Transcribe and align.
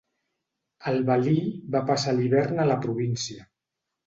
El 0.91 0.97
valí 1.09 1.35
va 1.75 1.83
passar 1.91 2.15
l'hivern 2.17 2.63
a 2.65 2.67
la 2.71 2.79
província. 2.89 3.47